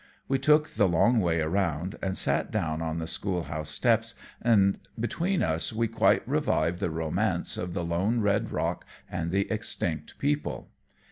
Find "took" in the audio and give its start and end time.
0.39-0.67